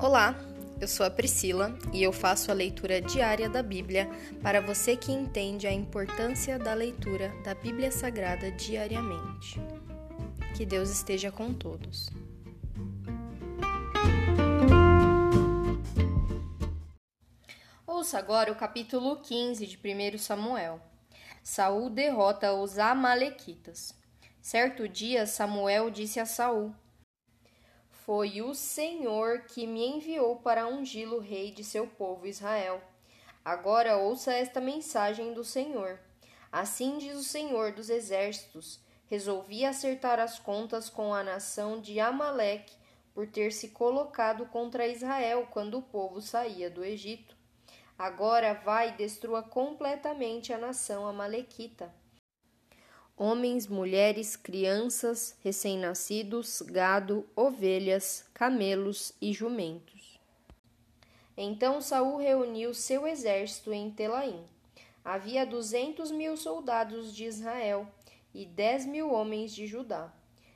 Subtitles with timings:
[0.00, 0.32] Olá,
[0.80, 4.08] eu sou a Priscila e eu faço a leitura diária da Bíblia
[4.40, 9.60] para você que entende a importância da leitura da Bíblia Sagrada diariamente.
[10.56, 12.10] Que Deus esteja com todos.
[17.84, 20.80] Ouça agora o capítulo 15 de 1 Samuel.
[21.42, 23.92] Saul derrota os amalequitas.
[24.40, 26.72] Certo dia Samuel disse a Saul:
[28.08, 32.80] foi o Senhor que me enviou para ungí-lo rei de seu povo Israel.
[33.44, 36.00] Agora ouça esta mensagem do Senhor.
[36.50, 42.74] Assim diz o Senhor dos exércitos: resolvi acertar as contas com a nação de Amaleque
[43.12, 47.36] por ter se colocado contra Israel quando o povo saía do Egito.
[47.98, 51.92] Agora vai e destrua completamente a nação amalequita
[53.18, 60.20] homens, mulheres, crianças, recém-nascidos, gado, ovelhas, camelos e jumentos.
[61.36, 64.44] Então Saul reuniu seu exército em Telaim.
[65.04, 67.88] Havia duzentos mil soldados de Israel
[68.32, 70.12] e dez mil homens de Judá.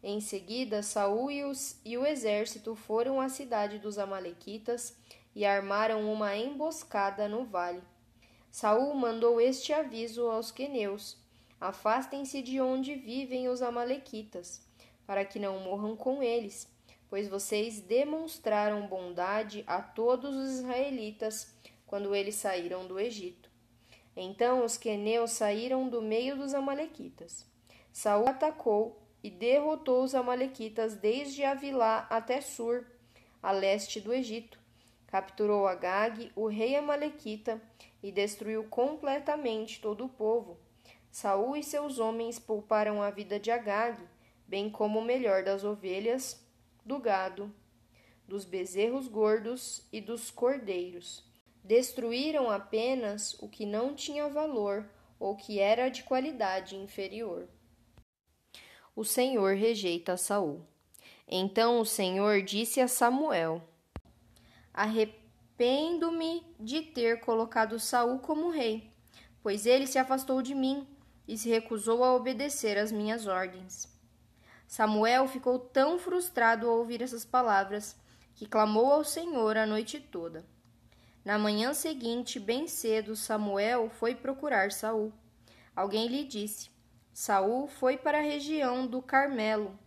[0.00, 4.96] Em seguida, Saul e, os, e o exército foram à cidade dos Amalequitas
[5.34, 7.82] e armaram uma emboscada no vale.
[8.50, 11.23] Saul mandou este aviso aos queneus
[11.64, 14.60] Afastem-se de onde vivem os Amalequitas,
[15.06, 16.70] para que não morram com eles,
[17.08, 21.54] pois vocês demonstraram bondade a todos os israelitas
[21.86, 23.48] quando eles saíram do Egito.
[24.14, 27.46] Então os queneus saíram do meio dos amalequitas.
[27.90, 32.84] Saul atacou e derrotou os amalequitas desde Avilá até Sur,
[33.42, 34.58] a leste do Egito.
[35.06, 37.58] Capturou Agag, o rei amalequita,
[38.02, 40.58] e destruiu completamente todo o povo
[41.14, 44.02] Saul e seus homens pouparam a vida de Agag,
[44.48, 46.44] bem como o melhor das ovelhas,
[46.84, 47.54] do gado,
[48.26, 51.24] dos bezerros gordos e dos cordeiros.
[51.62, 57.48] Destruíram apenas o que não tinha valor ou que era de qualidade inferior.
[58.96, 60.66] O Senhor rejeita Saul.
[61.28, 63.62] Então o Senhor disse a Samuel:
[64.72, 68.90] Arrependo-me de ter colocado Saul como rei,
[69.44, 70.88] pois ele se afastou de mim
[71.26, 73.88] e se recusou a obedecer às minhas ordens.
[74.66, 77.96] Samuel ficou tão frustrado ao ouvir essas palavras
[78.34, 80.44] que clamou ao Senhor a noite toda.
[81.24, 85.12] Na manhã seguinte, bem cedo, Samuel foi procurar Saul.
[85.74, 86.70] Alguém lhe disse:
[87.12, 89.78] Saul foi para a região do Carmelo,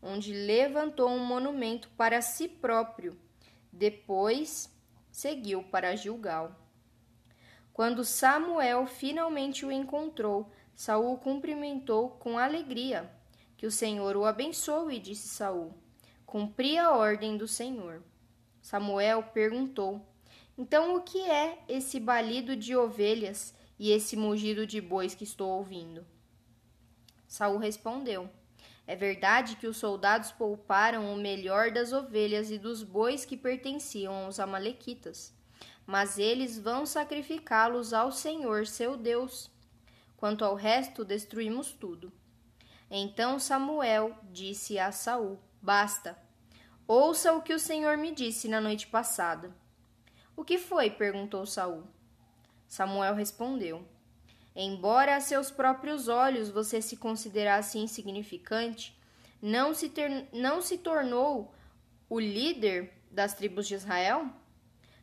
[0.00, 3.18] onde levantou um monumento para si próprio.
[3.72, 4.70] Depois
[5.10, 6.54] seguiu para Gilgal.
[7.72, 13.10] Quando Samuel finalmente o encontrou, Saul cumprimentou com alegria.
[13.56, 15.72] Que o Senhor o abençoe, disse Saul.
[16.26, 18.02] Cumpri a ordem do Senhor.
[18.60, 20.04] Samuel perguntou:
[20.58, 25.48] Então o que é esse balido de ovelhas e esse mugido de bois que estou
[25.50, 26.04] ouvindo?
[27.28, 28.28] Saul respondeu:
[28.86, 34.24] É verdade que os soldados pouparam o melhor das ovelhas e dos bois que pertenciam
[34.24, 35.32] aos amalequitas,
[35.86, 39.53] mas eles vão sacrificá-los ao Senhor, seu Deus.
[40.16, 42.12] Quanto ao resto, destruímos tudo.
[42.90, 46.18] Então Samuel disse a Saul: Basta.
[46.86, 49.54] Ouça o que o Senhor me disse na noite passada.
[50.36, 50.90] O que foi?
[50.90, 51.84] perguntou Saul.
[52.66, 53.86] Samuel respondeu:
[54.54, 58.96] Embora a seus próprios olhos você se considerasse insignificante,
[59.40, 61.52] não se, ter, não se tornou
[62.08, 64.30] o líder das tribos de Israel?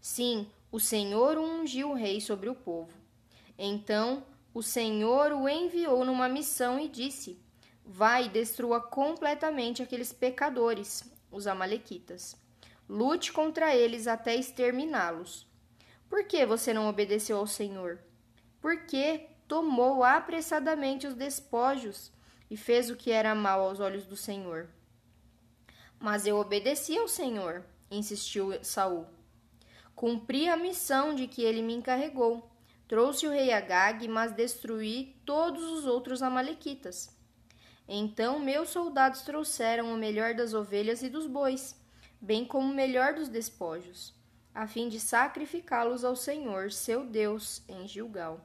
[0.00, 2.92] Sim, o Senhor ungiu o rei sobre o povo.
[3.58, 4.24] Então
[4.58, 7.40] o Senhor o enviou numa missão e disse:
[7.84, 12.36] Vai e destrua completamente aqueles pecadores, os Amalequitas.
[12.88, 15.46] Lute contra eles até exterminá-los.
[16.08, 18.00] Por que você não obedeceu ao Senhor?
[18.60, 22.10] Por que tomou apressadamente os despojos
[22.50, 24.68] e fez o que era mal aos olhos do Senhor?
[26.00, 29.06] Mas eu obedeci ao Senhor, insistiu Saul.
[29.94, 32.57] Cumpri a missão de que ele me encarregou.
[32.88, 37.14] Trouxe o rei Agag, mas destruí todos os outros amalequitas.
[37.86, 41.78] Então meus soldados trouxeram o melhor das ovelhas e dos bois,
[42.18, 44.14] bem como o melhor dos despojos,
[44.54, 48.40] a fim de sacrificá-los ao Senhor, seu Deus, em Gilgal.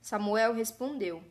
[0.00, 1.22] Samuel respondeu: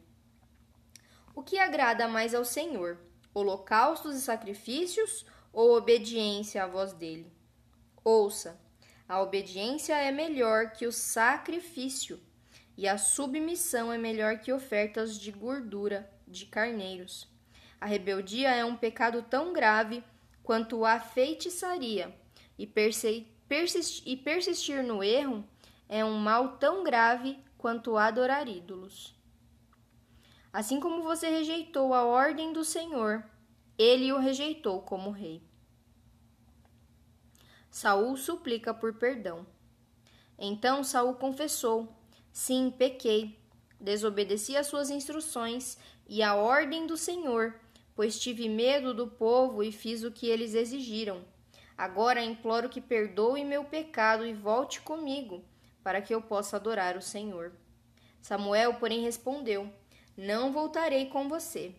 [1.35, 2.97] O que agrada mais ao Senhor,
[3.33, 7.29] holocaustos e sacrifícios ou obediência à voz dele?
[8.03, 8.57] Ouça,
[9.11, 12.17] a obediência é melhor que o sacrifício,
[12.77, 17.27] e a submissão é melhor que ofertas de gordura de carneiros.
[17.81, 20.01] A rebeldia é um pecado tão grave
[20.41, 22.15] quanto a feitiçaria,
[22.57, 25.45] e, persistir, no erro
[25.89, 29.13] é um mal tão grave quanto adorar ídolos.
[30.53, 33.25] Assim como você rejeitou a ordem do Senhor,
[33.77, 35.43] ele o rejeitou como rei.
[37.71, 39.47] Saul suplica por perdão.
[40.37, 41.87] Então Saul confessou:
[42.33, 43.39] Sim, pequei,
[43.79, 47.55] desobedeci às suas instruções e à ordem do Senhor,
[47.95, 51.23] pois tive medo do povo e fiz o que eles exigiram.
[51.77, 55.43] Agora imploro que perdoe meu pecado e volte comigo,
[55.81, 57.53] para que eu possa adorar o Senhor.
[58.21, 59.71] Samuel, porém, respondeu:
[60.17, 61.73] Não voltarei com você.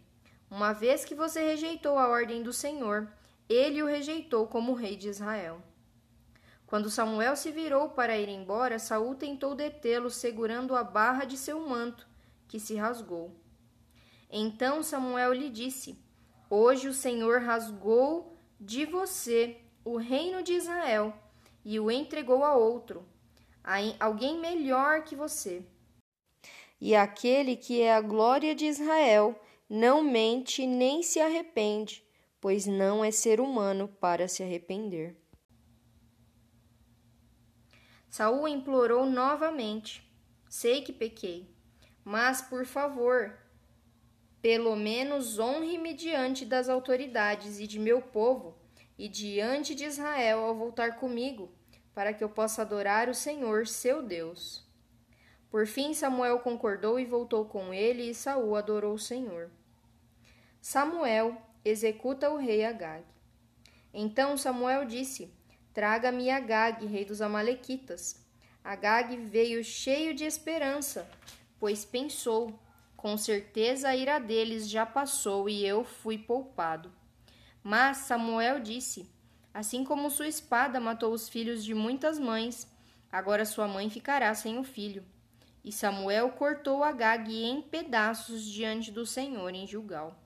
[0.50, 3.12] Uma vez que você rejeitou a ordem do Senhor,
[3.48, 5.62] ele o rejeitou como rei de Israel.
[6.72, 11.60] Quando Samuel se virou para ir embora, Saul tentou detê-lo segurando a barra de seu
[11.60, 12.08] manto,
[12.48, 13.30] que se rasgou.
[14.30, 16.02] Então Samuel lhe disse:
[16.48, 21.12] Hoje o Senhor rasgou de você o reino de Israel
[21.62, 23.06] e o entregou a outro,
[23.62, 25.62] a alguém melhor que você.
[26.80, 29.38] E aquele que é a glória de Israel
[29.68, 32.02] não mente nem se arrepende,
[32.40, 35.21] pois não é ser humano para se arrepender.
[38.12, 40.06] Saul implorou novamente:
[40.46, 41.50] Sei que pequei,
[42.04, 43.38] mas por favor,
[44.42, 48.54] pelo menos honre-me diante das autoridades e de meu povo
[48.98, 51.50] e diante de Israel ao voltar comigo,
[51.94, 54.62] para que eu possa adorar o Senhor, seu Deus.
[55.48, 59.50] Por fim, Samuel concordou e voltou com ele, e Saul adorou o Senhor.
[60.60, 63.06] Samuel executa o rei Agag.
[63.94, 65.32] Então Samuel disse:
[65.74, 68.22] Traga-me Agag, rei dos Amalequitas.
[68.62, 71.08] Agag veio cheio de esperança,
[71.58, 72.58] pois pensou:
[72.94, 76.92] com certeza a ira deles já passou e eu fui poupado.
[77.64, 79.10] Mas Samuel disse:
[79.54, 82.68] Assim como sua espada matou os filhos de muitas mães,
[83.10, 85.02] agora sua mãe ficará sem o filho.
[85.64, 90.16] E Samuel cortou Agag em pedaços diante do Senhor em Gilgal.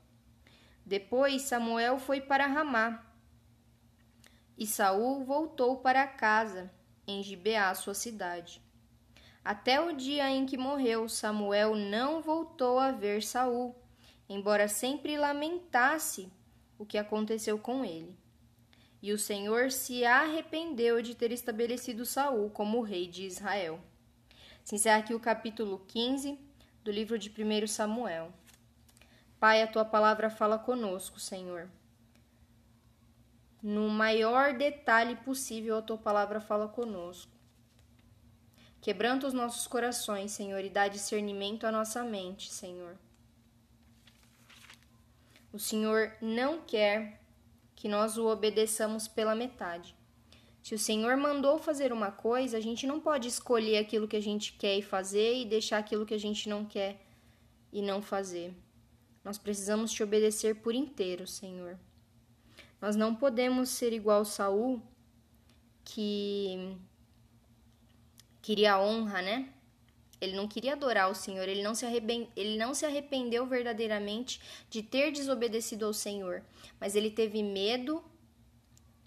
[0.85, 3.06] Depois Samuel foi para Ramá,
[4.59, 6.71] e Saul voltou para casa,
[7.07, 8.63] em Gibeá, sua cidade.
[9.45, 13.77] Até o dia em que morreu, Samuel não voltou a ver Saul,
[14.29, 16.33] embora sempre lamentasse
[16.79, 18.17] o que aconteceu com ele.
[19.03, 23.79] E o Senhor se arrependeu de ter estabelecido Saul como rei de Israel.
[24.65, 26.39] Se encerra aqui o capítulo 15
[26.83, 28.33] do livro de 1 Samuel.
[29.39, 31.69] Pai, a tua palavra fala conosco, Senhor
[33.67, 37.33] no maior detalhe possível, a tua palavra fala conosco.
[38.81, 42.97] Quebranta os nossos corações, Senhor, e dá discernimento à nossa mente, Senhor.
[45.53, 47.21] O Senhor não quer
[47.75, 49.97] que nós o obedeçamos pela metade.
[50.63, 54.23] Se o Senhor mandou fazer uma coisa, a gente não pode escolher aquilo que a
[54.23, 57.05] gente quer e fazer e deixar aquilo que a gente não quer
[57.73, 58.55] e não fazer.
[59.25, 61.77] Nós precisamos te obedecer por inteiro, Senhor.
[62.87, 64.81] Nós não podemos ser igual Saul,
[65.85, 66.79] que
[68.41, 69.53] queria honra, né?
[70.21, 74.41] Ele não queria adorar o Senhor, ele não, se ele não se arrependeu verdadeiramente
[74.71, 76.45] de ter desobedecido ao Senhor,
[76.79, 78.05] mas ele teve medo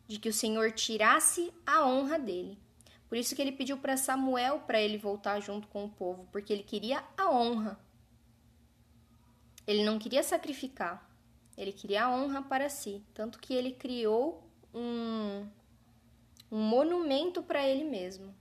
[0.10, 2.60] de que o Senhor tirasse a honra dele.
[3.08, 6.52] Por isso que ele pediu para Samuel para ele voltar junto com o povo, porque
[6.52, 7.80] ele queria a honra.
[9.66, 11.09] Ele não queria sacrificar.
[11.60, 14.42] Ele queria honra para si, tanto que ele criou
[14.74, 15.46] um,
[16.50, 18.34] um monumento para ele mesmo.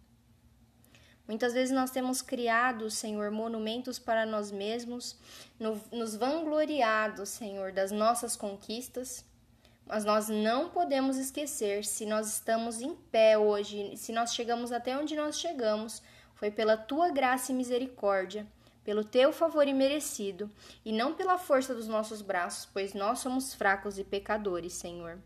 [1.26, 5.16] Muitas vezes nós temos criado, Senhor, monumentos para nós mesmos,
[5.58, 9.24] no, nos vangloriado, Senhor, das nossas conquistas,
[9.84, 14.96] mas nós não podemos esquecer se nós estamos em pé hoje, se nós chegamos até
[14.96, 16.00] onde nós chegamos,
[16.36, 18.46] foi pela tua graça e misericórdia
[18.88, 20.50] pelo teu favor imerecido,
[20.82, 25.18] e não pela força dos nossos braços, pois nós somos fracos e pecadores, Senhor.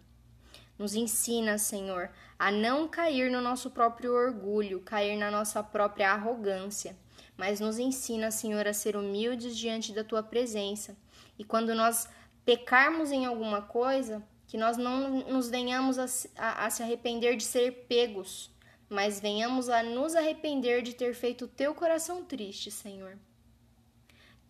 [0.76, 6.96] Nos ensina, Senhor, a não cair no nosso próprio orgulho, cair na nossa própria arrogância,
[7.36, 10.96] mas nos ensina, Senhor, a ser humildes diante da tua presença.
[11.38, 12.08] E quando nós
[12.44, 17.44] pecarmos em alguma coisa, que nós não nos venhamos a, a, a se arrepender de
[17.44, 18.50] ser pegos,
[18.88, 23.16] mas venhamos a nos arrepender de ter feito o teu coração triste, Senhor.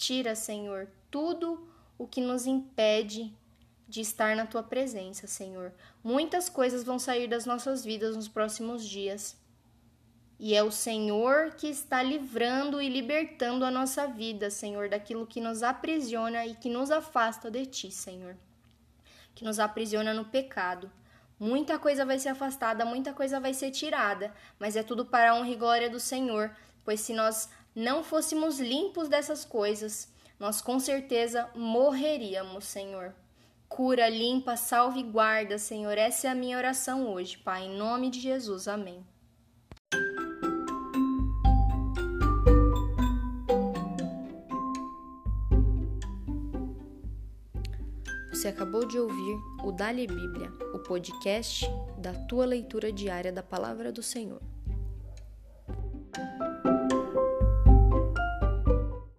[0.02, 1.64] Tira, Senhor, tudo
[1.96, 3.32] o que nos impede
[3.86, 5.72] de estar na tua presença, Senhor.
[6.02, 9.36] Muitas coisas vão sair das nossas vidas nos próximos dias.
[10.40, 15.40] E é o Senhor que está livrando e libertando a nossa vida, Senhor, daquilo que
[15.40, 18.36] nos aprisiona e que nos afasta de ti, Senhor.
[19.36, 20.90] Que nos aprisiona no pecado.
[21.38, 25.34] Muita coisa vai ser afastada, muita coisa vai ser tirada, mas é tudo para a
[25.36, 26.50] honra e glória do Senhor,
[26.84, 33.14] pois se nós não fôssemos limpos dessas coisas, nós com certeza morreríamos, Senhor.
[33.68, 35.96] Cura, limpa, salve e guarda, Senhor.
[35.96, 38.68] Essa é a minha oração hoje, Pai, em nome de Jesus.
[38.68, 39.02] Amém.
[48.30, 51.64] Você acabou de ouvir o Dali Bíblia, o podcast
[51.96, 54.42] da tua leitura diária da palavra do Senhor.